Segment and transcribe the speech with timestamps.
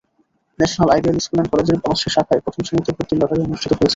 [0.59, 3.89] National ideal school and কলেজের বনশ্রী শাখায় প্রথম শ্রেণিতে ভর্তির লটারি অনুষ্ঠিত হয়েছে।